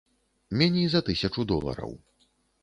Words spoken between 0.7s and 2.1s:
за тысячу долараў.